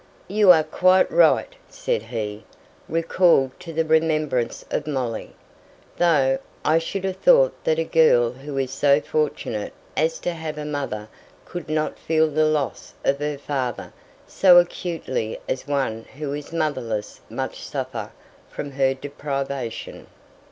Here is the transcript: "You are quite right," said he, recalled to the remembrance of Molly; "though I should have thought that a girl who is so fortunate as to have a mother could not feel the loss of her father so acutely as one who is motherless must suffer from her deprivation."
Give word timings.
"You 0.27 0.51
are 0.51 0.63
quite 0.63 1.11
right," 1.11 1.53
said 1.69 2.01
he, 2.01 2.43
recalled 2.89 3.51
to 3.59 3.71
the 3.71 3.85
remembrance 3.85 4.65
of 4.71 4.87
Molly; 4.87 5.35
"though 5.97 6.39
I 6.65 6.79
should 6.79 7.03
have 7.03 7.17
thought 7.17 7.53
that 7.65 7.77
a 7.77 7.83
girl 7.83 8.31
who 8.31 8.57
is 8.57 8.71
so 8.71 8.99
fortunate 8.99 9.73
as 9.95 10.17
to 10.21 10.33
have 10.33 10.57
a 10.57 10.65
mother 10.65 11.07
could 11.45 11.69
not 11.69 11.99
feel 11.99 12.29
the 12.31 12.45
loss 12.45 12.95
of 13.05 13.19
her 13.19 13.37
father 13.37 13.93
so 14.25 14.57
acutely 14.57 15.39
as 15.47 15.67
one 15.67 16.05
who 16.17 16.33
is 16.33 16.51
motherless 16.51 17.21
must 17.29 17.57
suffer 17.63 18.11
from 18.49 18.71
her 18.71 18.95
deprivation." 18.95 20.07